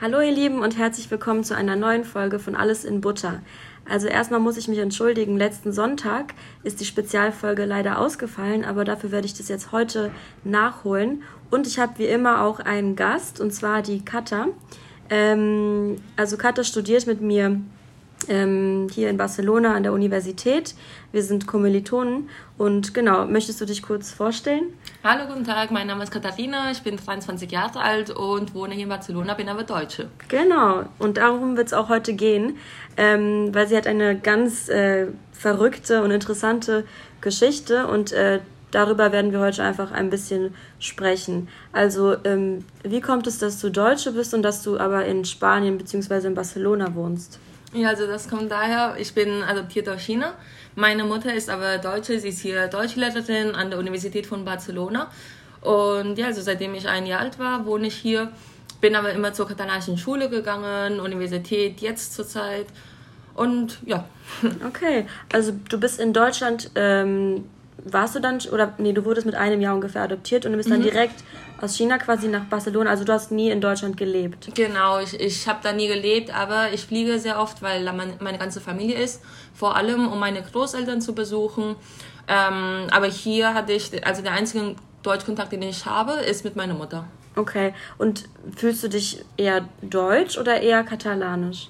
[0.00, 3.40] Hallo ihr Lieben und herzlich willkommen zu einer neuen Folge von Alles in Butter.
[3.88, 6.34] Also erstmal muss ich mich entschuldigen, letzten Sonntag
[6.64, 10.10] ist die Spezialfolge leider ausgefallen, aber dafür werde ich das jetzt heute
[10.42, 11.22] nachholen.
[11.48, 14.48] Und ich habe wie immer auch einen Gast, und zwar die Katha.
[15.10, 17.60] Ähm, also Katha studiert mit mir
[18.28, 20.74] ähm, hier in Barcelona an der Universität.
[21.12, 24.72] Wir sind Kommilitonen und genau, möchtest du dich kurz vorstellen?
[25.06, 28.84] Hallo, guten Tag, mein Name ist Katharina, ich bin 23 Jahre alt und wohne hier
[28.84, 30.08] in Barcelona, bin aber Deutsche.
[30.28, 32.56] Genau, und darum wird es auch heute gehen,
[32.96, 36.86] ähm, weil sie hat eine ganz äh, verrückte und interessante
[37.20, 41.50] Geschichte und äh, darüber werden wir heute einfach ein bisschen sprechen.
[41.74, 45.76] Also, ähm, wie kommt es, dass du Deutsche bist und dass du aber in Spanien
[45.76, 46.28] bzw.
[46.28, 47.38] in Barcelona wohnst?
[47.74, 50.32] Ja, also das kommt daher, ich bin adoptiert aus China.
[50.76, 55.10] Meine Mutter ist aber Deutsche, sie ist hier Deutschlehrerin an der Universität von Barcelona.
[55.60, 58.30] Und ja, also seitdem ich ein Jahr alt war, wohne ich hier.
[58.80, 62.66] Bin aber immer zur katalanischen Schule gegangen, Universität jetzt zurzeit.
[63.34, 64.04] Und ja.
[64.66, 67.44] Okay, also du bist in Deutschland, ähm,
[67.84, 70.70] warst du dann, oder nee, du wurdest mit einem Jahr ungefähr adoptiert und du bist
[70.70, 70.84] dann mhm.
[70.84, 71.22] direkt
[71.60, 72.90] aus China quasi nach Barcelona.
[72.90, 74.48] Also du hast nie in Deutschland gelebt.
[74.54, 78.14] Genau, ich, ich habe da nie gelebt, aber ich fliege sehr oft, weil da meine,
[78.20, 79.22] meine ganze Familie ist.
[79.54, 81.76] Vor allem, um meine Großeltern zu besuchen.
[82.26, 86.74] Ähm, aber hier hatte ich, also der einzige Deutschkontakt, den ich habe, ist mit meiner
[86.74, 87.06] Mutter.
[87.36, 88.24] Okay, und
[88.56, 91.68] fühlst du dich eher deutsch oder eher katalanisch?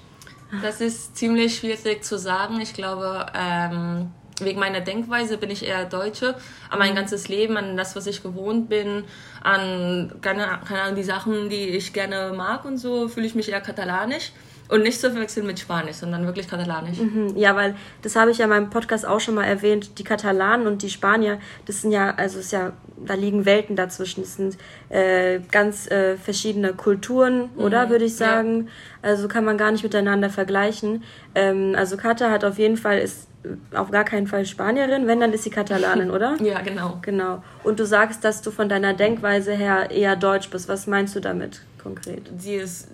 [0.61, 2.61] Das ist ziemlich schwierig zu sagen.
[2.61, 6.35] Ich glaube, ähm, wegen meiner Denkweise bin ich eher Deutsche,
[6.69, 6.97] aber mein mhm.
[6.97, 9.03] ganzes Leben an das, was ich gewohnt bin,
[9.41, 13.49] an keine, keine Ahnung, die Sachen, die ich gerne mag und so, fühle ich mich
[13.49, 14.31] eher katalanisch.
[14.67, 16.97] Und nicht zu verwechseln mit Spanisch, sondern wirklich Katalanisch.
[16.97, 19.99] Mhm, ja, weil das habe ich ja in meinem Podcast auch schon mal erwähnt.
[19.99, 24.21] Die Katalanen und die Spanier, das sind ja, also ist ja, da liegen Welten dazwischen.
[24.21, 24.57] Das sind
[24.89, 28.65] äh, ganz äh, verschiedene Kulturen, mhm, oder würde ich sagen.
[29.03, 29.09] Ja.
[29.09, 31.03] Also kann man gar nicht miteinander vergleichen.
[31.35, 33.27] Ähm, also Kata hat auf jeden Fall ist
[33.73, 36.37] auf gar keinen Fall Spanierin, wenn, dann ist sie Katalanin, oder?
[36.41, 36.97] ja, genau.
[37.03, 37.43] Genau.
[37.63, 40.67] Und du sagst, dass du von deiner Denkweise her eher deutsch bist.
[40.67, 42.23] Was meinst du damit konkret?
[42.31, 42.87] Die ist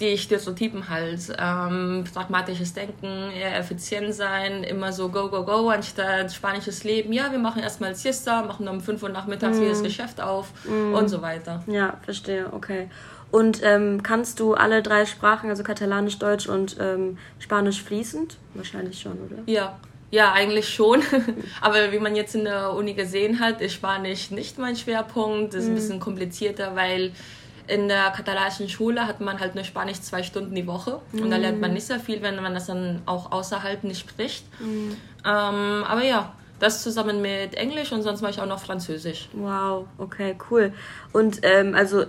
[0.00, 6.32] die Stereotypen halt, ähm, pragmatisches Denken, eher effizient sein, immer so go, go, go, anstatt
[6.32, 7.12] spanisches Leben.
[7.12, 9.60] Ja, wir machen erstmal Siesta, machen um 5 Uhr nachmittags mm.
[9.60, 10.94] wieder das Geschäft auf mm.
[10.94, 11.62] und so weiter.
[11.68, 12.88] Ja, verstehe, okay.
[13.30, 18.36] Und ähm, kannst du alle drei Sprachen, also Katalanisch, Deutsch und ähm, Spanisch fließend?
[18.54, 19.42] Wahrscheinlich schon, oder?
[19.46, 19.76] Ja.
[20.10, 21.02] Ja, eigentlich schon.
[21.60, 25.54] Aber wie man jetzt in der Uni gesehen hat, ist Spanisch nicht mein Schwerpunkt.
[25.54, 25.76] Das ist ein mhm.
[25.76, 27.10] bisschen komplizierter, weil
[27.66, 31.00] in der katalanischen Schule hat man halt nur Spanisch zwei Stunden die Woche.
[31.12, 31.74] Und da lernt man mhm.
[31.74, 34.44] nicht sehr viel, wenn man das dann auch außerhalb nicht spricht.
[34.60, 34.96] Mhm.
[35.24, 39.28] Ähm, aber ja, das zusammen mit Englisch und sonst mache ich auch noch Französisch.
[39.32, 40.72] Wow, okay, cool.
[41.12, 42.04] Und ähm, also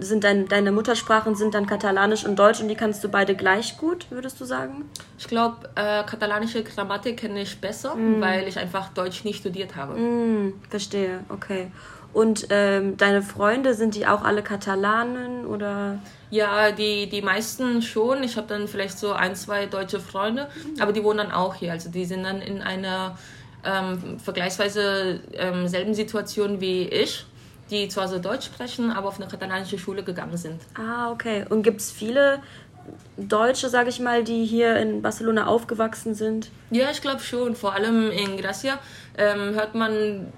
[0.00, 3.78] sind dein, deine Muttersprachen sind dann Katalanisch und Deutsch und die kannst du beide gleich
[3.78, 4.84] gut, würdest du sagen?
[5.18, 8.20] Ich glaube, äh, katalanische Grammatik kenne ich besser, mm.
[8.20, 9.98] weil ich einfach Deutsch nicht studiert habe.
[9.98, 11.70] Mm, verstehe, okay.
[12.12, 15.98] Und ähm, deine Freunde, sind die auch alle Katalanen oder?
[16.30, 18.22] Ja, die, die meisten schon.
[18.22, 20.48] Ich habe dann vielleicht so ein, zwei deutsche Freunde,
[20.80, 21.72] aber die wohnen dann auch hier.
[21.72, 23.16] Also die sind dann in einer
[23.64, 27.26] ähm, vergleichsweise ähm, selben Situation wie ich
[27.70, 30.60] die zu Hause Deutsch sprechen, aber auf eine katalanische Schule gegangen sind.
[30.74, 31.44] Ah, okay.
[31.48, 32.40] Und gibt es viele
[33.16, 36.50] Deutsche, sage ich mal, die hier in Barcelona aufgewachsen sind?
[36.70, 37.54] Ja, ich glaube schon.
[37.54, 38.78] Vor allem in Gracia
[39.16, 40.32] ähm, hört man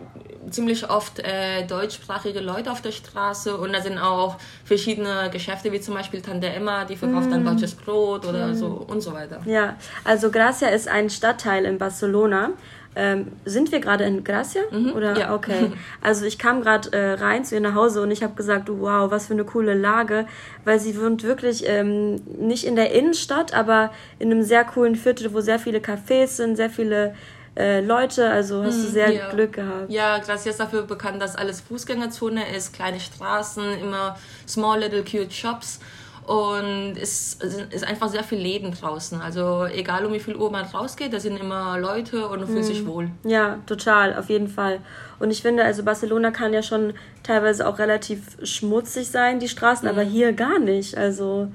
[0.52, 5.80] ziemlich oft äh, deutschsprachige Leute auf der Straße und da sind auch verschiedene Geschäfte, wie
[5.80, 7.30] zum Beispiel Tante Emma, die verkauft mm.
[7.30, 8.54] dann deutsches Brot oder mm.
[8.54, 9.40] so und so weiter.
[9.44, 12.50] Ja, also Gracia ist ein Stadtteil in Barcelona
[12.94, 14.62] ähm, sind wir gerade in Gracia?
[14.70, 15.34] Mhm, oder ja.
[15.34, 15.72] okay.
[16.02, 19.10] Also ich kam gerade äh, rein zu ihr nach Hause und ich habe gesagt, wow,
[19.10, 20.26] was für eine coole Lage,
[20.64, 25.32] weil sie wohnt wirklich ähm, nicht in der Innenstadt, aber in einem sehr coolen Viertel,
[25.32, 27.14] wo sehr viele Cafés sind, sehr viele
[27.56, 29.30] äh, Leute, also hast du mhm, sehr ja.
[29.30, 29.90] Glück gehabt.
[29.90, 35.32] Ja, Gracia ist dafür bekannt, dass alles Fußgängerzone ist, kleine Straßen, immer small little cute
[35.32, 35.80] shops
[36.26, 39.20] und es ist einfach sehr viel Leben draußen.
[39.20, 42.64] Also egal um wie viel Uhr man rausgeht, da sind immer Leute und man fühlt
[42.64, 42.87] sich mhm.
[42.87, 43.10] wohl.
[43.25, 44.78] Ja, total, auf jeden Fall.
[45.19, 46.94] Und ich finde, also Barcelona kann ja schon
[47.25, 49.94] teilweise auch relativ schmutzig sein, die Straßen, mhm.
[49.94, 50.96] aber hier gar nicht.
[50.96, 51.49] Also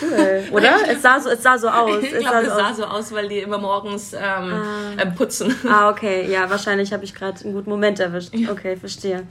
[0.00, 0.76] Cool, oder?
[0.88, 2.02] es, sah so, es sah so aus.
[2.02, 5.04] Ich glaube, es, sah, es sah so aus, weil die immer morgens ähm, ah.
[5.16, 5.54] putzen.
[5.68, 6.30] Ah, okay.
[6.30, 8.32] Ja, wahrscheinlich habe ich gerade einen guten Moment erwischt.
[8.50, 9.26] Okay, verstehe.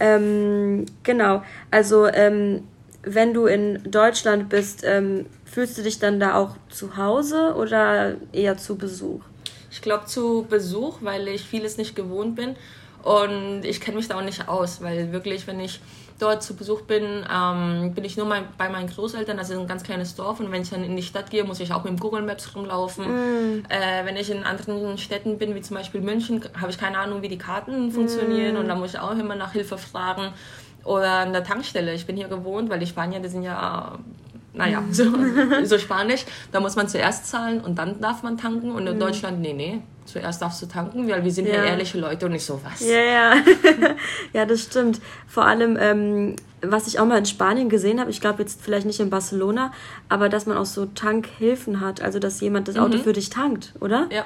[0.00, 1.42] Ähm, genau.
[1.70, 2.64] Also, ähm,
[3.02, 8.14] wenn du in Deutschland bist, ähm, fühlst du dich dann da auch zu Hause oder
[8.32, 9.22] eher zu Besuch?
[9.70, 12.56] Ich glaube zu Besuch, weil ich vieles nicht gewohnt bin
[13.02, 15.80] und ich kenne mich da auch nicht aus, weil wirklich, wenn ich
[16.18, 19.36] dort zu Besuch bin, ähm, bin ich nur mal bei meinen Großeltern.
[19.36, 20.40] Das ist ein ganz kleines Dorf.
[20.40, 23.06] Und wenn ich dann in die Stadt gehe, muss ich auch mit Google Maps rumlaufen.
[23.06, 23.64] Mm.
[23.68, 27.22] Äh, wenn ich in anderen Städten bin, wie zum Beispiel München, habe ich keine Ahnung,
[27.22, 28.56] wie die Karten funktionieren.
[28.56, 28.58] Mm.
[28.58, 30.32] Und da muss ich auch immer nach Hilfe fragen.
[30.84, 31.94] Oder an der Tankstelle.
[31.94, 33.98] Ich bin hier gewohnt, weil die Spanier, die sind ja
[34.58, 35.04] naja, so,
[35.64, 36.24] so Spanisch.
[36.52, 38.72] Da muss man zuerst zahlen und dann darf man tanken.
[38.72, 39.00] Und in mhm.
[39.00, 42.32] Deutschland, nee, nee, zuerst darfst du tanken, weil wir sind ja, ja ehrliche Leute und
[42.32, 42.80] nicht sowas.
[42.80, 43.34] Ja, ja.
[44.32, 45.00] ja, das stimmt.
[45.26, 48.86] Vor allem, ähm, was ich auch mal in Spanien gesehen habe, ich glaube jetzt vielleicht
[48.86, 49.72] nicht in Barcelona,
[50.08, 53.02] aber dass man auch so Tankhilfen hat, also dass jemand das Auto mhm.
[53.02, 54.08] für dich tankt, oder?
[54.10, 54.24] Ja.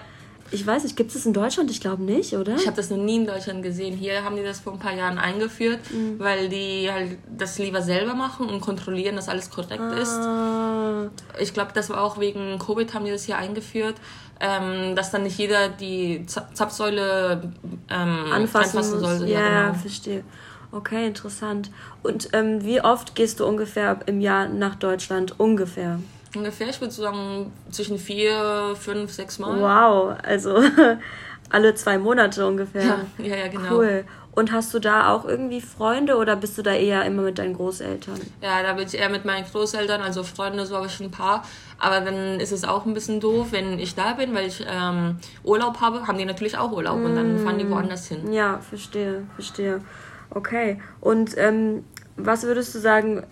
[0.52, 1.70] Ich weiß nicht, gibt es das in Deutschland?
[1.70, 2.54] Ich glaube nicht, oder?
[2.54, 3.96] Ich habe das noch nie in Deutschland gesehen.
[3.96, 6.18] Hier haben die das vor ein paar Jahren eingeführt, mhm.
[6.18, 11.08] weil die halt das lieber selber machen und kontrollieren, dass alles korrekt ah.
[11.08, 11.40] ist.
[11.40, 13.96] Ich glaube, das war auch wegen Covid haben die das hier eingeführt,
[14.40, 17.52] ähm, dass dann nicht jeder die Zapfsäule
[17.88, 19.28] ähm, anfassen, anfassen soll.
[19.28, 19.78] Ja, ja genau.
[19.78, 20.24] verstehe.
[20.72, 21.70] Okay, interessant.
[22.02, 25.38] Und ähm, wie oft gehst du ungefähr im Jahr nach Deutschland?
[25.38, 25.98] Ungefähr?
[26.34, 29.60] Ungefähr, ich würde sagen, zwischen vier, fünf, sechs Mal.
[29.60, 30.62] Wow, also
[31.50, 32.82] alle zwei Monate ungefähr.
[32.82, 33.76] Ja, ja, ja, genau.
[33.76, 34.04] Cool.
[34.34, 37.54] Und hast du da auch irgendwie Freunde oder bist du da eher immer mit deinen
[37.54, 38.18] Großeltern?
[38.40, 41.44] Ja, da bin ich eher mit meinen Großeltern, also Freunde, so habe ich ein paar.
[41.78, 45.18] Aber dann ist es auch ein bisschen doof, wenn ich da bin, weil ich ähm,
[45.44, 47.04] Urlaub habe, haben die natürlich auch Urlaub mm.
[47.04, 47.70] und dann fahren die mm.
[47.70, 48.32] woanders hin.
[48.32, 49.82] Ja, verstehe, verstehe.
[50.30, 50.80] Okay.
[51.02, 51.84] Und ähm,
[52.16, 53.24] was würdest du sagen,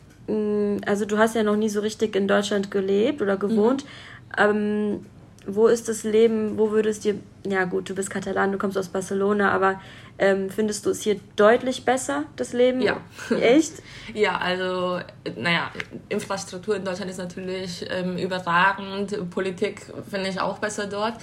[0.87, 3.85] also du hast ja noch nie so richtig in Deutschland gelebt oder gewohnt.
[3.85, 4.39] Mhm.
[4.39, 5.07] Ähm,
[5.47, 7.15] wo ist das Leben, wo würdest du,
[7.47, 9.81] ja gut, du bist Katalan, du kommst aus Barcelona, aber
[10.19, 12.83] ähm, findest du es hier deutlich besser, das Leben?
[12.83, 12.99] Ja.
[13.41, 13.83] Echt?
[14.13, 15.01] ja, also,
[15.37, 15.71] naja,
[16.09, 21.15] Infrastruktur in Deutschland ist natürlich ähm, überragend, Politik finde ich auch besser dort,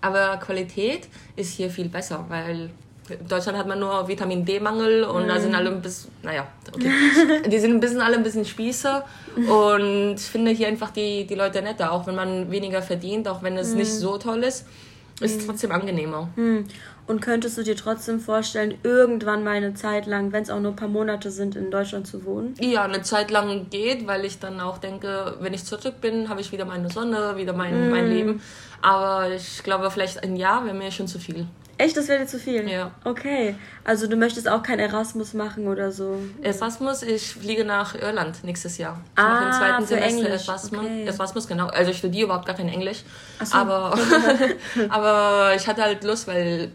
[0.00, 2.70] aber Qualität ist hier viel besser, weil
[3.10, 5.28] in Deutschland hat man nur Vitamin D-Mangel und mhm.
[5.28, 6.90] da sind alle ein bisschen, naja, okay.
[7.46, 9.04] die sind ein bisschen alle ein bisschen Spießer
[9.36, 13.42] und ich finde hier einfach die, die Leute netter, auch wenn man weniger verdient, auch
[13.42, 13.78] wenn es mhm.
[13.78, 14.66] nicht so toll ist,
[15.20, 15.46] ist es mhm.
[15.48, 16.28] trotzdem angenehmer.
[16.36, 16.66] Mhm.
[17.06, 20.72] Und könntest du dir trotzdem vorstellen, irgendwann mal eine Zeit lang, wenn es auch nur
[20.72, 22.54] ein paar Monate sind, in Deutschland zu wohnen?
[22.60, 26.42] Ja, eine Zeit lang geht, weil ich dann auch denke, wenn ich zurück bin, habe
[26.42, 28.12] ich wieder meine Sonne, wieder mein, mein mhm.
[28.12, 28.42] Leben.
[28.82, 31.46] Aber ich glaube, vielleicht ein Jahr wäre mir schon zu viel.
[31.78, 32.68] Echt, das wäre dir zu viel?
[32.68, 32.90] Ja.
[33.04, 33.54] Okay.
[33.84, 36.18] Also du möchtest auch kein Erasmus machen oder so?
[36.42, 39.00] Erasmus, ich fliege nach Irland nächstes Jahr.
[39.12, 40.48] Ich ah, im zweiten Semester Englisch.
[40.48, 40.80] Erasmus.
[40.80, 41.06] Okay.
[41.06, 41.68] Erasmus, genau.
[41.68, 43.04] Also ich studiere überhaupt gar kein Englisch.
[43.38, 43.56] Ach so.
[43.56, 43.98] Aber,
[44.88, 46.72] aber ich hatte halt Lust, weil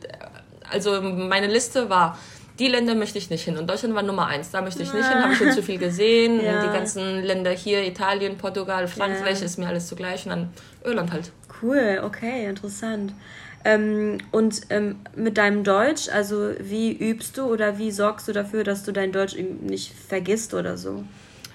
[0.72, 2.18] also meine Liste war
[2.60, 3.58] die Länder möchte ich nicht hin.
[3.58, 4.52] Und Deutschland war Nummer eins.
[4.52, 6.40] Da möchte ich nicht hin, habe ich schon zu viel gesehen.
[6.44, 6.66] Ja.
[6.66, 9.46] Die ganzen Länder hier, Italien, Portugal, Frankreich, ja.
[9.46, 10.26] ist mir alles zugleich.
[10.26, 10.54] Und dann
[10.84, 11.32] Irland halt.
[11.62, 13.14] Cool, okay, interessant.
[13.66, 18.64] Ähm, und ähm, mit deinem Deutsch, also wie übst du oder wie sorgst du dafür,
[18.64, 21.04] dass du dein Deutsch nicht vergisst oder so?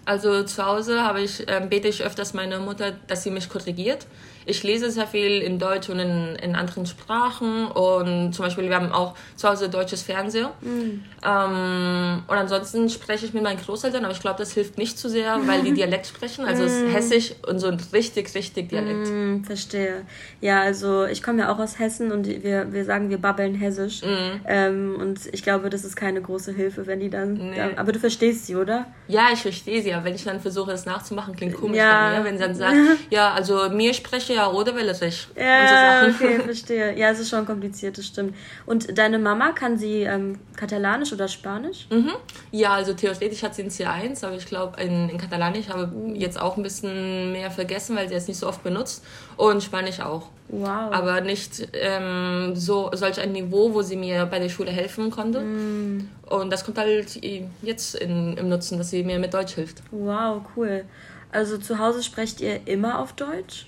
[0.07, 4.07] Also zu Hause habe ich, ähm, bete ich öfters meine Mutter, dass sie mich korrigiert
[4.49, 8.77] ich lese sehr viel in Deutsch und in, in anderen Sprachen und zum Beispiel wir
[8.77, 10.49] haben auch zu Hause deutsches Fernsehen.
[10.61, 11.05] Mhm.
[11.25, 15.09] Ähm, und ansonsten spreche ich mit meinen Großeltern, aber ich glaube, das hilft nicht zu
[15.09, 16.45] sehr, weil die Dialekt sprechen.
[16.45, 16.91] Also es ist mhm.
[16.91, 19.09] hessisch und so ein richtig, richtig Dialekt.
[19.09, 20.07] Mm, verstehe.
[20.41, 24.03] Ja, also ich komme ja auch aus Hessen und wir, wir sagen, wir babbeln hessisch.
[24.03, 24.41] Mm.
[24.47, 27.57] Ähm, und ich glaube, das ist keine große Hilfe, wenn die dann, nee.
[27.57, 27.77] dann.
[27.77, 28.87] Aber du verstehst sie, oder?
[29.09, 32.11] Ja, ich verstehe sie, aber wenn ich dann versuche, es nachzumachen, klingt komisch ja.
[32.11, 32.25] bei mir.
[32.25, 32.77] Wenn sie dann sagt,
[33.11, 35.29] ja, also mir spreche ja oder will es nicht.
[35.37, 36.97] Ja, okay, verstehe.
[36.97, 38.37] Ja, es ist schon kompliziert, das stimmt.
[38.67, 41.87] Und deine Mama, kann sie ähm, Katalanisch oder Spanisch?
[41.91, 42.13] Mhm.
[42.53, 46.21] Ja, also theoretisch hat sie ein C1, aber ich glaube, in, in Katalanisch habe ich
[46.21, 49.05] jetzt auch ein bisschen mehr vergessen, weil sie es nicht so oft benutzt.
[49.37, 50.29] Und Spanisch auch.
[50.49, 50.93] Wow.
[50.93, 55.41] Aber nicht ähm, so solch ein Niveau, wo sie mir bei der Schule helfen konnte.
[55.41, 56.09] Mm.
[56.27, 57.21] Und das kommt halt
[57.63, 59.83] jetzt in, im Nutzen, dass sie mir mit Deutsch hilft.
[59.91, 60.85] Wow, cool.
[61.31, 63.67] Also zu Hause sprecht ihr immer auf Deutsch?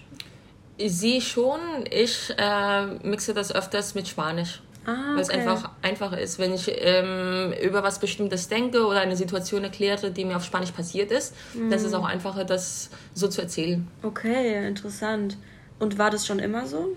[0.87, 1.60] Sie schon,
[1.90, 4.62] ich äh, mixe das öfters mit Spanisch.
[4.87, 5.14] Ah, okay.
[5.14, 9.62] Weil es einfach einfacher ist, wenn ich ähm, über was Bestimmtes denke oder eine Situation
[9.62, 11.70] erkläre, die mir auf Spanisch passiert ist, mm.
[11.70, 13.87] das ist auch einfacher, das so zu erzählen.
[14.02, 15.37] Okay, interessant.
[15.78, 16.96] Und war das schon immer so?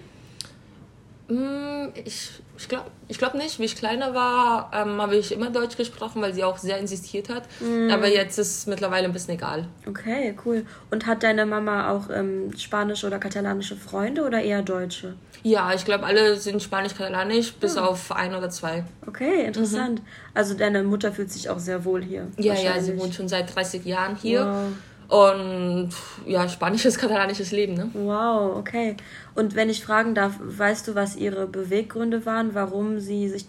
[1.33, 3.59] Mm, ich ich glaube ich glaub nicht.
[3.59, 7.29] Wie ich kleiner war, ähm, habe ich immer Deutsch gesprochen, weil sie auch sehr insistiert
[7.29, 7.43] hat.
[7.59, 7.89] Mm.
[7.89, 9.67] Aber jetzt ist es mittlerweile ein bisschen egal.
[9.87, 10.65] Okay, cool.
[10.91, 15.15] Und hat deine Mama auch ähm, spanische oder katalanische Freunde oder eher deutsche?
[15.41, 17.85] Ja, ich glaube, alle sind spanisch-katalanisch, bis ah.
[17.85, 18.85] auf ein oder zwei.
[19.05, 19.99] Okay, interessant.
[19.99, 20.07] Mhm.
[20.33, 22.27] Also deine Mutter fühlt sich auch sehr wohl hier.
[22.37, 24.45] Ja, ja, sie wohnt schon seit 30 Jahren hier.
[24.45, 24.71] Wow.
[25.13, 25.91] Und
[26.25, 27.91] ja, spanisches, katalanisches Leben, ne?
[27.93, 28.97] Wow, okay.
[29.35, 33.45] Und wenn ich fragen darf, weißt du, was ihre Beweggründe waren, warum sie sich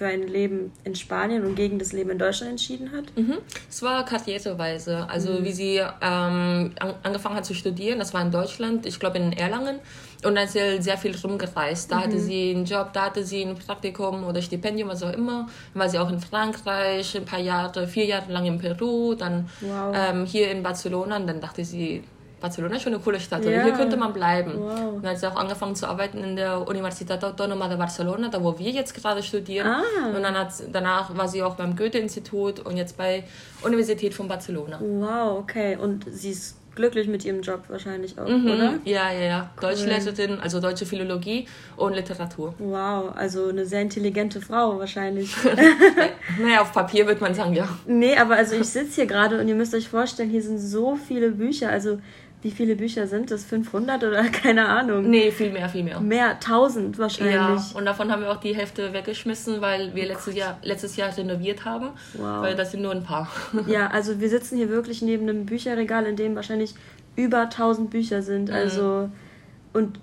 [0.00, 3.14] für ein Leben in Spanien und gegen das Leben in Deutschland entschieden hat?
[3.18, 3.36] Mhm.
[3.68, 5.06] Es war karriereweise.
[5.10, 5.44] Also mhm.
[5.44, 9.78] wie sie ähm, angefangen hat zu studieren, das war in Deutschland, ich glaube in Erlangen.
[10.24, 11.92] Und dann ist sie sehr viel rumgereist.
[11.92, 12.00] Da mhm.
[12.00, 15.48] hatte sie einen Job, da hatte sie ein Praktikum oder Stipendium, was auch immer.
[15.74, 19.50] Dann war sie auch in Frankreich ein paar Jahre, vier Jahre lang in Peru, dann
[19.60, 19.94] wow.
[19.94, 21.18] ähm, hier in Barcelona.
[21.18, 22.04] Und dann dachte sie,
[22.40, 23.62] Barcelona ist schon eine coole Stadt, ja.
[23.62, 24.54] hier könnte man bleiben.
[24.56, 24.94] Wow.
[24.94, 28.42] Und dann hat sie auch angefangen zu arbeiten in der Universitat Autónoma de Barcelona, da
[28.42, 29.66] wo wir jetzt gerade studieren.
[29.66, 30.08] Ah.
[30.14, 33.24] Und dann hat, danach war sie auch beim Goethe-Institut und jetzt bei
[33.62, 34.80] Universität von Barcelona.
[34.80, 35.76] Wow, okay.
[35.76, 38.50] Und sie ist glücklich mit ihrem Job wahrscheinlich auch, mhm.
[38.50, 38.78] oder?
[38.84, 39.50] Ja, ja, ja.
[39.56, 39.70] Cool.
[39.70, 42.54] Deutschlehrerin, also deutsche Philologie und Literatur.
[42.58, 45.34] Wow, also eine sehr intelligente Frau wahrscheinlich.
[46.40, 47.68] naja, auf Papier würde man sagen, ja.
[47.86, 50.96] Nee, aber also ich sitze hier gerade und ihr müsst euch vorstellen, hier sind so
[50.96, 51.70] viele Bücher.
[51.70, 51.98] Also
[52.42, 53.44] wie viele Bücher sind das?
[53.44, 55.08] 500 oder keine Ahnung?
[55.08, 56.00] Nee, viel mehr, viel mehr.
[56.00, 57.34] Mehr, 1000 wahrscheinlich.
[57.34, 60.96] Ja, und davon haben wir auch die Hälfte weggeschmissen, weil wir oh letztes, Jahr, letztes
[60.96, 61.90] Jahr renoviert haben.
[62.14, 62.42] Wow.
[62.42, 63.28] Weil das sind nur ein paar.
[63.66, 66.74] Ja, also wir sitzen hier wirklich neben einem Bücherregal, in dem wahrscheinlich
[67.14, 68.48] über 1000 Bücher sind.
[68.48, 68.54] Mhm.
[68.54, 69.10] Also,
[69.72, 70.00] und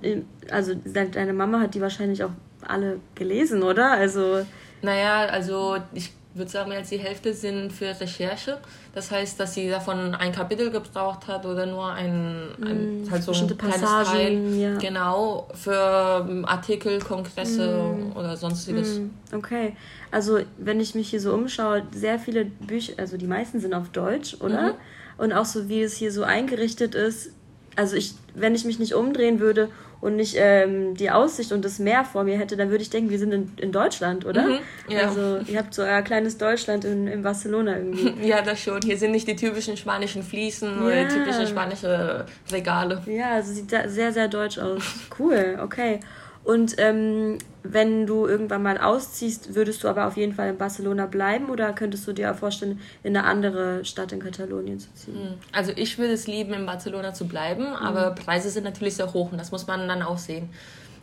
[0.51, 3.91] also deine Mama hat die wahrscheinlich auch alle gelesen, oder?
[3.91, 4.45] Also.
[4.81, 8.57] Naja, also ich würde sagen, mehr als die Hälfte sind für Recherche.
[8.93, 13.23] Das heißt, dass sie davon ein Kapitel gebraucht hat oder nur ein, ein mm, halt
[13.23, 14.55] so ein kleines Teil.
[14.55, 14.77] Ja.
[14.77, 18.17] Genau, für ähm, Artikel, Kongresse mm.
[18.17, 18.99] oder sonstiges.
[18.99, 19.35] Mm.
[19.35, 19.75] Okay,
[20.11, 23.89] also wenn ich mich hier so umschaue, sehr viele Bücher, also die meisten sind auf
[23.89, 24.73] Deutsch, oder?
[24.73, 24.77] Mhm.
[25.17, 27.31] Und auch so, wie es hier so eingerichtet ist.
[27.75, 31.79] Also ich, wenn ich mich nicht umdrehen würde und nicht ähm, die Aussicht und das
[31.79, 34.47] Meer vor mir hätte, dann würde ich denken, wir sind in, in Deutschland, oder?
[34.47, 35.07] Mhm, ja.
[35.07, 38.13] Also ihr habt so euer kleines Deutschland in, in Barcelona irgendwie.
[38.27, 38.81] Ja, das schon.
[38.83, 40.85] Hier sind nicht die typischen spanischen Fliesen ja.
[40.85, 43.01] oder die typischen spanischen Regale.
[43.05, 44.83] Ja, also sieht sehr, sehr deutsch aus.
[45.17, 45.99] Cool, okay.
[46.47, 51.05] Und ähm, wenn du irgendwann mal ausziehst, würdest du aber auf jeden Fall in Barcelona
[51.05, 55.15] bleiben oder könntest du dir auch vorstellen, in eine andere Stadt in Katalonien zu ziehen?
[55.15, 55.33] Hm.
[55.51, 57.75] Also ich würde es lieben, in Barcelona zu bleiben, mhm.
[57.75, 60.47] aber Preise sind natürlich sehr hoch und das muss man dann auch sehen.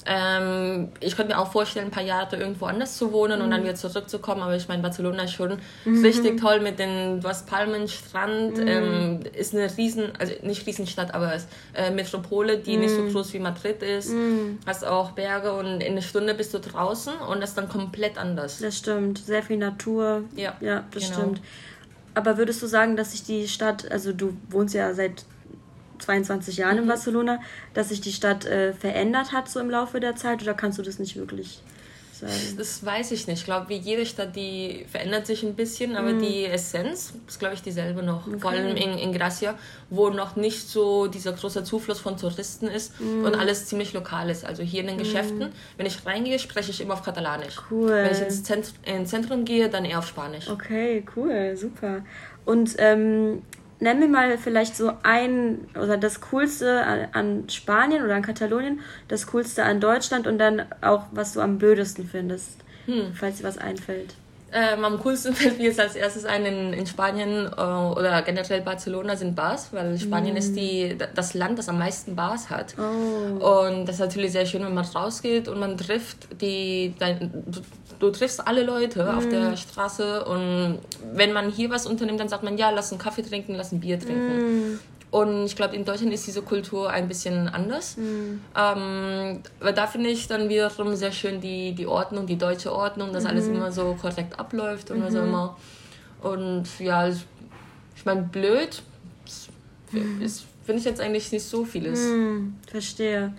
[0.07, 3.45] Ähm, ich könnte mir auch vorstellen, ein paar Jahre irgendwo anders zu wohnen mhm.
[3.45, 3.65] und dann mhm.
[3.65, 4.43] wieder zurückzukommen.
[4.43, 6.05] Aber ich meine, Barcelona ist schon mhm.
[6.05, 8.69] richtig toll mit den, du hast Palmen, Strand, mhm.
[8.69, 13.13] ähm, ist eine riesen, also nicht Riesenstadt, aber ist, äh, Metropole, die nicht so mhm.
[13.13, 14.11] groß wie Madrid ist.
[14.11, 14.59] Mhm.
[14.67, 18.19] Hast auch Berge und in einer Stunde bist du draußen und das ist dann komplett
[18.19, 18.59] anders.
[18.59, 20.25] Das stimmt, sehr viel Natur.
[20.37, 21.15] Ja, ja das genau.
[21.15, 21.41] stimmt.
[22.15, 25.25] Aber würdest du sagen, dass sich die Stadt, also du wohnst ja seit
[25.99, 26.83] 22 Jahren mhm.
[26.83, 27.41] in Barcelona,
[27.75, 30.83] dass sich die Stadt äh, verändert hat so im Laufe der Zeit oder kannst du
[30.83, 31.63] das nicht wirklich
[32.15, 32.57] sagen?
[32.57, 33.41] Das weiß ich nicht.
[33.41, 36.21] Ich glaube, wie jede Stadt, die verändert sich ein bisschen, aber mhm.
[36.21, 38.27] die Essenz ist, glaube ich, dieselbe noch.
[38.27, 38.39] Okay.
[38.39, 39.55] Vor allem in, in Gracia,
[39.91, 43.25] wo noch nicht so dieser große Zufluss von Touristen ist mhm.
[43.25, 44.45] und alles ziemlich lokal ist.
[44.45, 45.01] Also hier in den mhm.
[45.01, 47.57] Geschäften, wenn ich reingehe, spreche ich immer auf Katalanisch.
[47.71, 47.91] Cool.
[47.91, 50.49] Wenn ich ins Zentrum, ins Zentrum gehe, dann eher auf Spanisch.
[50.49, 52.05] Okay, cool, super.
[52.45, 53.43] Und ähm,
[53.81, 58.81] nenn mir mal vielleicht so ein oder das Coolste an, an, Spanien oder an Katalonien,
[59.09, 63.15] das Coolste an Deutschland und dann auch, was du am blödesten findest, hm.
[63.15, 64.15] falls dir was einfällt.
[64.57, 68.61] Ähm, am coolsten fällt mir jetzt als erstes ein in, in Spanien äh, oder generell
[68.61, 70.39] Barcelona sind Bars, weil Spanien mm.
[70.39, 72.77] ist die, das Land, das am meisten Bars hat.
[72.79, 73.65] Oh.
[73.65, 77.63] Und das ist natürlich sehr schön, wenn man rausgeht und man trifft die, dein, du,
[77.99, 79.19] du, triffst alle Leute mm.
[79.19, 80.79] auf der Straße und
[81.13, 83.81] wenn man hier was unternimmt, dann sagt man, ja, lass einen Kaffee trinken, lass ein
[83.81, 84.75] Bier trinken.
[84.75, 84.81] Mm.
[85.15, 87.97] Und ich glaube, in Deutschland ist diese Kultur ein bisschen anders.
[87.97, 88.41] Mhm.
[88.57, 93.13] Ähm, aber da finde ich dann wiederum sehr schön die, die Ordnung, die deutsche Ordnung,
[93.13, 93.31] dass mhm.
[93.31, 95.05] alles immer so korrekt abläuft und mhm.
[95.05, 95.57] was auch immer.
[96.21, 98.83] Und ja, ich meine, blöd
[99.93, 100.19] mhm.
[100.65, 102.01] finde ich jetzt eigentlich nicht so vieles.
[102.01, 103.35] Mhm, verstehe.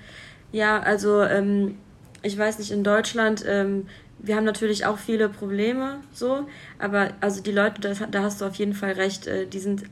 [0.53, 1.77] Ja, also ähm,
[2.21, 3.87] ich weiß nicht, in Deutschland ähm,
[4.19, 6.47] wir haben natürlich auch viele Probleme, so,
[6.79, 9.83] aber also die Leute, das, da hast du auf jeden Fall recht, äh, die sind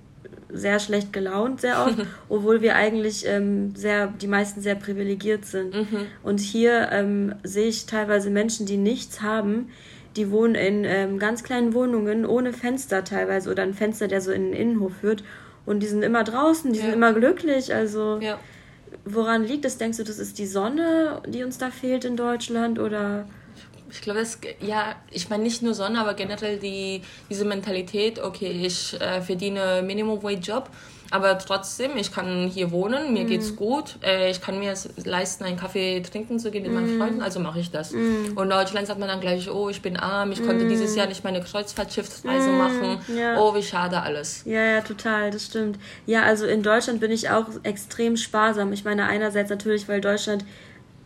[0.53, 1.95] sehr schlecht gelaunt sehr oft,
[2.29, 5.73] obwohl wir eigentlich ähm, sehr, die meisten sehr privilegiert sind.
[5.73, 6.05] Mhm.
[6.21, 9.69] Und hier ähm, sehe ich teilweise Menschen, die nichts haben,
[10.15, 14.31] die wohnen in ähm, ganz kleinen Wohnungen ohne Fenster teilweise oder ein Fenster, der so
[14.31, 15.23] in den Innenhof führt.
[15.65, 16.85] Und die sind immer draußen, die ja.
[16.85, 17.73] sind immer glücklich.
[17.73, 18.39] Also ja.
[19.05, 19.77] woran liegt das?
[19.77, 23.25] Denkst du, das ist die Sonne, die uns da fehlt in Deutschland oder?
[23.93, 28.49] Ich glaube, das, ja, ich meine nicht nur Sonne, aber generell die, diese Mentalität, okay,
[28.49, 30.69] ich äh, verdiene Minimum Wage Job,
[31.13, 33.27] aber trotzdem, ich kann hier wohnen, mir mm.
[33.27, 36.75] geht's gut, äh, ich kann mir es leisten, einen Kaffee trinken zu gehen mit mm.
[36.75, 37.91] meinen Freunden, also mache ich das.
[37.91, 38.35] Mm.
[38.35, 41.05] Und in Deutschland sagt man dann gleich, oh, ich bin arm, ich konnte dieses Jahr
[41.05, 42.57] nicht meine Kreuzfahrtschiffsreise mm.
[42.57, 43.39] machen, ja.
[43.39, 44.41] oh, wie schade alles.
[44.45, 45.77] Ja, ja, total, das stimmt.
[46.07, 48.73] Ja, also in Deutschland bin ich auch extrem sparsam.
[48.73, 50.43] Ich meine einerseits natürlich, weil Deutschland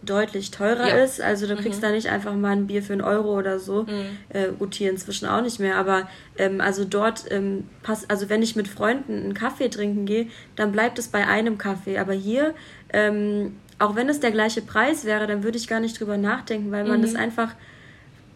[0.09, 1.03] deutlich teurer ja.
[1.03, 1.21] ist.
[1.21, 1.85] Also du kriegst mhm.
[1.85, 3.83] da nicht einfach mal ein Bier für einen Euro oder so.
[3.83, 4.17] Mhm.
[4.29, 5.75] Äh, gut, hier inzwischen auch nicht mehr.
[5.77, 10.27] Aber ähm, also dort ähm, passt, also wenn ich mit Freunden einen Kaffee trinken gehe,
[10.55, 11.99] dann bleibt es bei einem Kaffee.
[11.99, 12.53] Aber hier,
[12.91, 16.71] ähm, auch wenn es der gleiche Preis wäre, dann würde ich gar nicht drüber nachdenken,
[16.71, 17.03] weil man mhm.
[17.03, 17.53] das einfach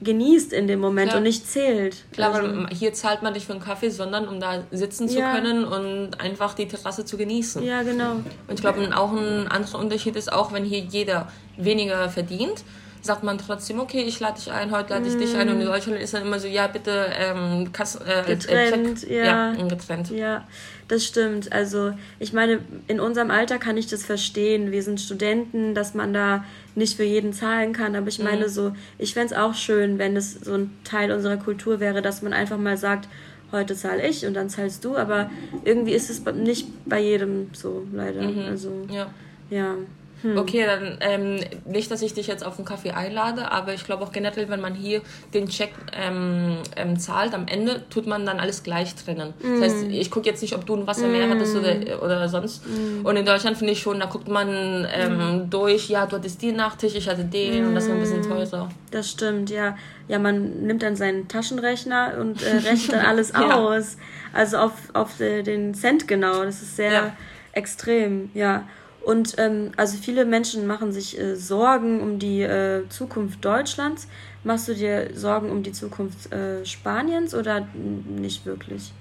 [0.01, 1.17] genießt in dem Moment Klar.
[1.17, 2.05] und nicht zählt.
[2.11, 5.33] Klar, also, hier zahlt man nicht für einen Kaffee, sondern um da sitzen zu ja.
[5.33, 7.63] können und einfach die Terrasse zu genießen.
[7.63, 8.13] Ja, genau.
[8.13, 11.27] Und ich glaube, auch ein anderer Unterschied ist auch, wenn hier jeder
[11.57, 12.63] weniger verdient,
[13.01, 15.19] sagt man trotzdem, okay, ich lade dich ein, heute lade ich mm.
[15.19, 15.49] dich ein.
[15.49, 15.71] Und in mhm.
[15.71, 19.09] Deutschland ist dann immer so, ja, bitte ähm, Kass, äh, getrennt.
[19.09, 19.53] Äh, ja.
[19.53, 20.11] ja, getrennt.
[20.11, 20.45] Ja,
[20.87, 21.51] das stimmt.
[21.51, 24.71] Also ich meine, in unserem Alter kann ich das verstehen.
[24.71, 27.95] Wir sind Studenten, dass man da nicht für jeden zahlen kann.
[27.95, 28.25] Aber ich mhm.
[28.25, 32.01] meine so, ich fände es auch schön, wenn es so ein Teil unserer Kultur wäre,
[32.01, 33.07] dass man einfach mal sagt,
[33.51, 34.95] heute zahle ich und dann zahlst du.
[34.95, 35.29] Aber
[35.65, 38.21] irgendwie ist es nicht bei jedem so, leider.
[38.21, 38.45] Mhm.
[38.47, 39.09] Also ja.
[39.49, 39.75] ja.
[40.21, 40.37] Hm.
[40.37, 44.03] Okay, dann ähm, nicht, dass ich dich jetzt auf einen Kaffee einlade, aber ich glaube
[44.03, 45.01] auch generell, wenn man hier
[45.33, 49.33] den Check ähm, ähm, zahlt, am Ende tut man dann alles gleich trennen.
[49.41, 49.61] Mm.
[49.61, 49.91] Das heißt, hm.
[49.91, 51.99] ich gucke jetzt nicht, ob du ein Wasser mehr hattest oder, hm.
[52.01, 52.63] oder sonst.
[52.65, 53.05] Mm.
[53.05, 55.49] Und in Deutschland finde ich schon, da guckt man mm.
[55.49, 58.69] durch, ja, du hattest den Nachtisch, ich hatte den und das war ein bisschen teurer.
[58.91, 59.75] Das stimmt, ja.
[60.07, 63.55] Ja, man nimmt dann seinen Taschenrechner und äh, rechnet dann alles ja.
[63.55, 63.97] aus.
[64.33, 66.43] Also auf, auf äh, den Cent genau.
[66.43, 67.15] Das ist sehr ja.
[67.53, 68.65] extrem, ja.
[69.03, 74.07] Und ähm, also viele Menschen machen sich äh, Sorgen um die äh, Zukunft Deutschlands.
[74.43, 78.91] Machst du dir Sorgen um die Zukunft äh, Spaniens oder nicht wirklich?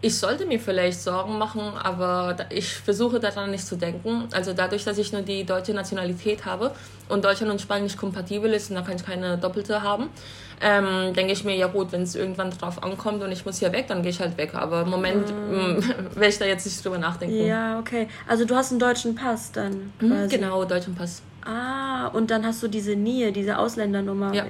[0.00, 4.28] Ich sollte mir vielleicht Sorgen machen, aber ich versuche daran nicht zu denken.
[4.30, 6.72] Also dadurch, dass ich nur die deutsche Nationalität habe
[7.08, 10.08] und Deutschland und Spanien nicht kompatibel ist, und da kann ich keine doppelte haben,
[10.60, 13.72] ähm, denke ich mir, ja gut, wenn es irgendwann drauf ankommt und ich muss hier
[13.72, 14.54] weg, dann gehe ich halt weg.
[14.54, 15.82] Aber im Moment mhm.
[16.14, 17.46] werde ich da jetzt nicht drüber nachdenken.
[17.46, 18.08] Ja, okay.
[18.26, 20.28] Also du hast einen deutschen Pass dann mhm.
[20.28, 21.22] Genau, deutschen Pass.
[21.44, 24.34] Ah, und dann hast du diese NIE, diese Ausländernummer.
[24.34, 24.44] Ja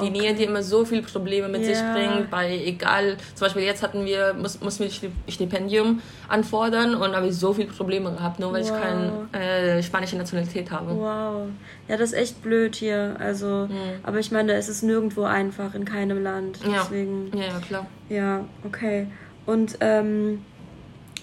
[0.00, 0.20] die okay.
[0.20, 1.68] Nähe, die immer so viele Probleme mit ja.
[1.68, 7.14] sich bringt, bei egal, zum Beispiel jetzt hatten wir, muss, mussten wir Stipendium anfordern und
[7.14, 8.70] habe ich so viele Probleme gehabt, nur weil wow.
[8.70, 9.44] ich keine
[9.78, 10.94] äh, spanische Nationalität habe.
[10.94, 11.48] Wow.
[11.88, 13.16] Ja, das ist echt blöd hier.
[13.18, 14.00] Also, mhm.
[14.02, 16.58] aber ich meine, es ist nirgendwo einfach, in keinem Land.
[16.64, 17.86] Deswegen, ja, ja, klar.
[18.08, 19.06] Ja, okay.
[19.46, 20.44] Und ähm,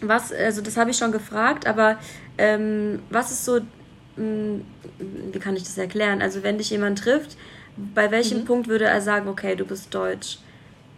[0.02, 1.98] was, also das habe ich schon gefragt, aber
[2.38, 3.62] ähm, was ist so, mh,
[4.18, 4.66] hm,
[5.32, 6.22] wie kann ich das erklären?
[6.22, 7.38] Also wenn dich jemand trifft,
[7.94, 8.46] bei welchem mhm.
[8.46, 10.40] Punkt würde er sagen, okay, du bist deutsch?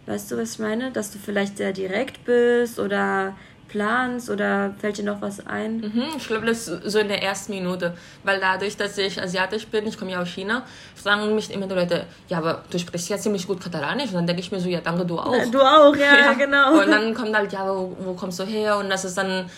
[0.06, 0.90] Weißt du, was ich meine?
[0.90, 3.36] Dass du vielleicht sehr direkt bist oder
[3.70, 5.78] planst oder fällt dir noch was ein?
[5.78, 7.94] Mhm, ich glaube, das ist so in der ersten Minute.
[8.24, 11.74] Weil dadurch, dass ich asiatisch bin, ich komme ja aus China, fragen mich immer die
[11.74, 14.10] Leute, ja, aber du sprichst ja ziemlich gut Katalanisch.
[14.10, 15.50] Und dann denke ich mir so, ja, danke, du auch.
[15.50, 16.32] Du auch, ja, ja.
[16.34, 16.80] genau.
[16.80, 18.76] Und dann kommt halt, ja, wo, wo kommst du her?
[18.76, 19.48] Und das ist dann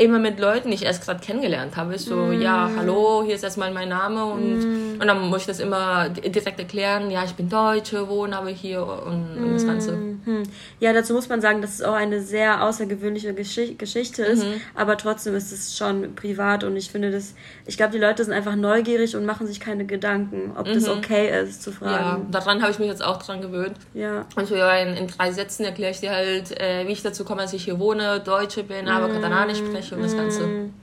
[0.00, 1.98] immer mit Leuten, die ich erst gerade kennengelernt habe.
[1.98, 2.40] So, mm.
[2.40, 5.00] ja, hallo, hier ist erstmal mein Name und, mm.
[5.00, 8.82] und dann muss ich das immer direkt erklären, ja, ich bin Deutsche, wohne aber hier
[8.82, 9.92] und, und das Ganze.
[9.92, 10.42] Mm.
[10.80, 14.60] Ja, dazu muss man sagen, dass es auch eine sehr außergewöhnliche Geschichte, Geschichte ist, mhm.
[14.74, 17.34] aber trotzdem ist es schon privat und ich finde das,
[17.66, 20.74] ich glaube, die Leute sind einfach neugierig und machen sich keine Gedanken, ob mhm.
[20.74, 22.22] das okay ist zu fragen.
[22.22, 23.76] Ja, daran habe ich mich jetzt auch dran gewöhnt.
[23.92, 24.24] Ja.
[24.36, 27.24] Und so, ja, in, in drei Sätzen erkläre ich dir halt, äh, wie ich dazu
[27.24, 29.12] komme, dass ich hier wohne, Deutsche bin, aber mm.
[29.12, 30.46] Katalanisch spreche und das Ganze.
[30.46, 30.74] Mm.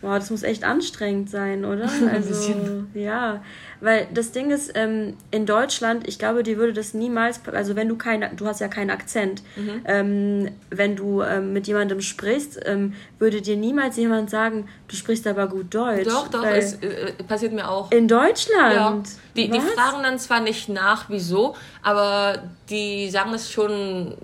[0.00, 1.88] Boah, das muss echt anstrengend sein, oder?
[2.12, 2.54] Also,
[2.94, 3.42] ja.
[3.80, 7.88] Weil das Ding ist, ähm, in Deutschland, ich glaube, dir würde das niemals, also wenn
[7.88, 9.82] du keine, du hast ja keinen Akzent, mhm.
[9.84, 15.26] ähm, wenn du ähm, mit jemandem sprichst, ähm, würde dir niemals jemand sagen, du sprichst
[15.26, 16.08] aber gut Deutsch.
[16.08, 17.90] Doch, doch, es äh, passiert mir auch.
[17.90, 18.74] In Deutschland?
[18.74, 19.02] Ja.
[19.36, 24.14] Die, die fragen dann zwar nicht nach, wieso, aber die sagen das schon,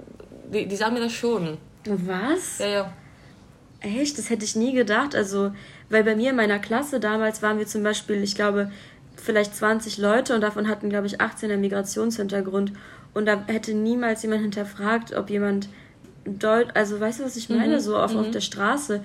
[0.52, 1.58] die, die sagen mir das schon.
[1.84, 2.58] Was?
[2.58, 2.92] Ja, ja.
[3.86, 4.18] Echt?
[4.18, 5.14] Das hätte ich nie gedacht.
[5.14, 5.52] Also,
[5.90, 8.72] weil bei mir in meiner Klasse damals waren wir zum Beispiel, ich glaube,
[9.16, 12.72] vielleicht 20 Leute und davon hatten, glaube ich, 18 einen Migrationshintergrund.
[13.14, 15.68] Und da hätte niemals jemand hinterfragt, ob jemand
[16.24, 17.76] Deutsch, also weißt du, was ich meine?
[17.76, 17.80] Mhm.
[17.80, 18.20] So auf, mhm.
[18.20, 19.02] auf der Straße.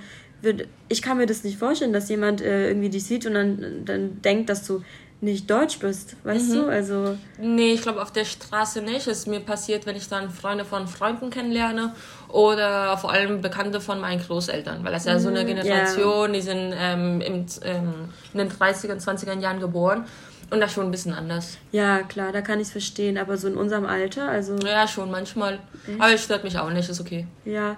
[0.89, 4.21] Ich kann mir das nicht vorstellen, dass jemand äh, irgendwie dich sieht und dann, dann
[4.23, 4.81] denkt, dass du
[5.21, 6.55] nicht deutsch bist, weißt mhm.
[6.55, 6.65] du?
[6.67, 9.07] Also nee, ich glaube auf der Straße nicht.
[9.07, 11.93] Es ist mir passiert, wenn ich dann Freunde von Freunden kennenlerne
[12.27, 16.33] oder vor allem Bekannte von meinen Großeltern, weil das ja so eine mhm, Generation, yeah.
[16.33, 17.93] die sind ähm, im, ähm,
[18.33, 20.05] in den 30er, 20er Jahren geboren
[20.49, 21.57] und das schon ein bisschen anders.
[21.71, 24.57] Ja, klar, da kann ich es verstehen, aber so in unserem Alter, also...
[24.65, 25.59] Ja, schon manchmal.
[25.87, 26.01] Echt?
[26.01, 27.27] Aber es stört mich auch nicht, ist okay.
[27.45, 27.77] Ja,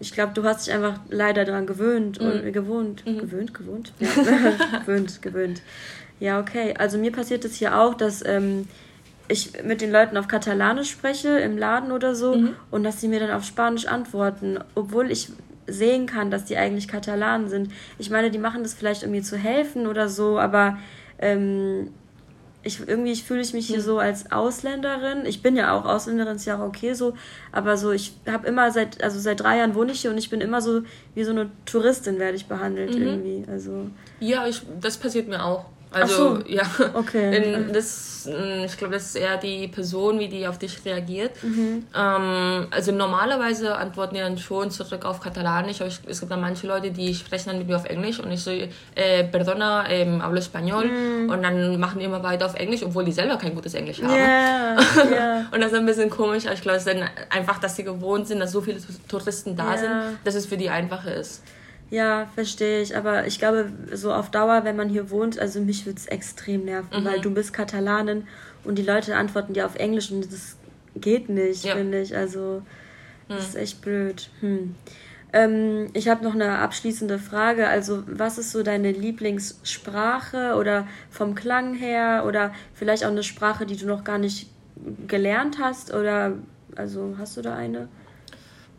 [0.00, 2.26] ich glaube, du hast dich einfach leider daran gewöhnt mhm.
[2.26, 3.06] und gewohnt.
[3.06, 3.18] Mhm.
[3.18, 3.92] Gewöhnt, gewohnt?
[3.98, 4.08] Ja.
[4.80, 5.62] gewöhnt, gewöhnt.
[6.20, 6.74] Ja, okay.
[6.78, 8.66] Also mir passiert es hier auch, dass ähm,
[9.28, 12.56] ich mit den Leuten auf Katalanisch spreche im Laden oder so mhm.
[12.70, 15.30] und dass sie mir dann auf Spanisch antworten, obwohl ich
[15.66, 17.70] sehen kann, dass die eigentlich Katalanen sind.
[17.98, 20.78] Ich meine, die machen das vielleicht, um mir zu helfen oder so, aber
[21.18, 21.90] ähm,
[22.62, 25.26] ich irgendwie fühle ich mich hier so als Ausländerin.
[25.26, 27.14] Ich bin ja auch Ausländerin, ist ja auch okay so,
[27.52, 30.30] aber so ich habe immer seit also seit drei Jahren wohne ich hier und ich
[30.30, 30.82] bin immer so
[31.14, 33.02] wie so eine Touristin werde ich behandelt Mhm.
[33.02, 33.44] irgendwie.
[33.50, 35.66] Also Ja, ich, das passiert mir auch.
[35.90, 36.42] Also, so.
[36.46, 36.62] ja.
[36.94, 37.36] Okay.
[37.66, 41.42] In, das, mh, ich glaube, das ist eher die Person, wie die auf dich reagiert.
[41.42, 41.86] Mhm.
[41.96, 46.40] Ähm, also normalerweise antworten die dann schon zurück auf Katalanisch, aber ich, es gibt dann
[46.42, 50.22] manche Leute, die sprechen dann mit mir auf Englisch und ich so, äh, perdona, ähm,
[50.22, 51.30] hablo español Mhm.
[51.30, 54.14] und dann machen die immer weiter auf Englisch, obwohl die selber kein gutes Englisch haben.
[54.14, 54.76] ja,
[55.14, 55.46] ja.
[55.50, 57.84] Und das ist ein bisschen komisch, aber ich glaube, es ist dann einfach, dass sie
[57.84, 59.78] gewohnt sind, dass so viele Touristen da Ja.
[59.78, 59.90] sind,
[60.24, 61.42] dass es für die einfacher ist.
[61.90, 62.96] Ja, verstehe ich.
[62.96, 66.64] Aber ich glaube, so auf Dauer, wenn man hier wohnt, also mich würde es extrem
[66.64, 67.04] nerven, Mhm.
[67.06, 68.26] weil du bist Katalanin
[68.64, 70.56] und die Leute antworten dir auf Englisch und das
[70.96, 71.74] geht nicht, Ja.
[71.74, 71.78] Mhm.
[71.78, 72.16] finde ich.
[72.16, 72.62] Also,
[73.28, 74.28] das ist echt blöd.
[74.40, 74.74] Hm.
[75.32, 77.68] Ähm, ich habe noch eine abschließende Frage.
[77.68, 83.66] Also, was ist so deine Lieblingssprache oder vom Klang her oder vielleicht auch eine Sprache,
[83.66, 84.48] die du noch gar nicht
[85.06, 85.92] gelernt hast?
[85.92, 86.32] Oder,
[86.76, 87.88] also, hast du da eine?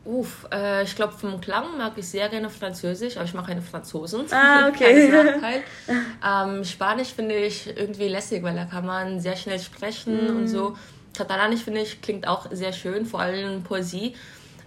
[0.06, 3.62] Uff, äh, ich glaube, vom Klang mag ich sehr gerne Französisch, aber ich mag keine
[3.62, 4.26] Franzosen.
[4.32, 5.10] Ah, okay.
[5.10, 5.64] Nachteil.
[6.26, 10.76] ähm, Spanisch finde ich irgendwie lässig, weil da kann man sehr schnell sprechen und so.
[11.16, 14.16] Katalanisch finde ich klingt auch sehr schön, vor allem Poesie.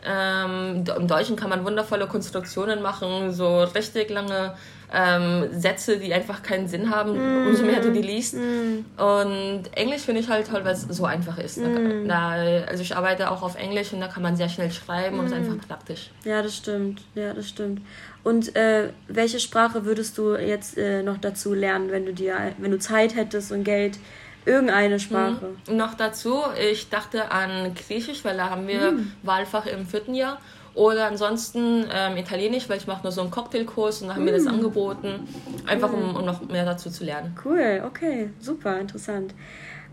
[0.05, 4.55] Ähm, Im Deutschen kann man wundervolle Konstruktionen machen, so richtig lange
[4.93, 7.13] ähm, Sätze, die einfach keinen Sinn haben,
[7.47, 8.35] umso mehr du die liest.
[8.35, 11.59] Und Englisch finde ich halt toll, weil es so einfach ist.
[11.59, 11.69] Da,
[12.07, 12.31] da,
[12.67, 15.33] also ich arbeite auch auf Englisch und da kann man sehr schnell schreiben und ist
[15.33, 16.11] einfach praktisch.
[16.25, 17.03] Ja, das stimmt.
[17.15, 17.81] Ja, das stimmt.
[18.23, 22.71] Und äh, welche Sprache würdest du jetzt äh, noch dazu lernen, wenn du dir, wenn
[22.71, 23.99] du Zeit hättest und Geld?
[24.45, 25.51] Irgendeine Sprache.
[25.71, 30.41] Noch dazu, ich dachte an Griechisch, weil da haben wir Wahlfach im vierten Jahr.
[30.75, 34.33] Oder ansonsten ähm, Italienisch, weil ich mache nur so einen Cocktailkurs und da haben wir
[34.33, 35.29] das angeboten.
[35.67, 37.37] Einfach um, um noch mehr dazu zu lernen.
[37.45, 39.35] Cool, okay, super, interessant.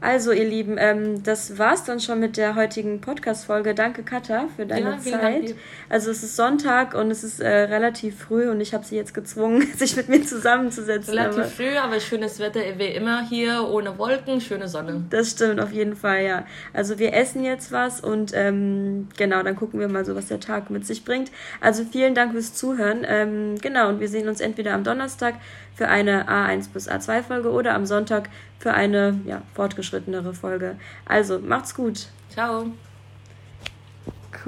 [0.02, 3.74] Also, ihr Lieben, ähm, das war's dann schon mit der heutigen Podcast-Folge.
[3.76, 5.50] Danke, Katha, für deine Ja, Dank Zeit.
[5.50, 5.56] dir.
[5.90, 9.14] Also, es ist Sonntag und es ist äh, relativ früh und ich habe sie jetzt
[9.14, 11.14] gezwungen, sich mit mir zusammenzusetzen.
[11.14, 15.04] Relativ aber- früh, aber schönes Wetter wie immer hier, ohne Wolken, schöne Sonne.
[15.10, 16.46] Das stimmt, auf jeden Fall, ja.
[16.74, 20.40] Also wir essen jetzt was und ähm, genau, dann gucken wir mal so, was der
[20.40, 21.32] Tag mit sich bringt.
[21.60, 23.06] Also vielen Dank fürs Zuhören.
[23.08, 25.36] Ähm, genau, und wir sehen uns entweder am Donnerstag
[25.80, 30.76] für eine A1 bis A2 Folge oder am Sonntag für eine ja, fortgeschrittenere Folge.
[31.06, 32.08] Also macht's gut.
[32.30, 32.66] Ciao.